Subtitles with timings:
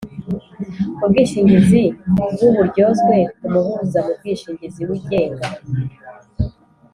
[1.03, 1.83] Ubwishingizi
[2.33, 5.47] bw’uburyozwe ku muhuza mu bwishingizi wigenga